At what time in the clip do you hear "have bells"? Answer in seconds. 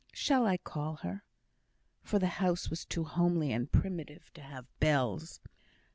4.41-5.39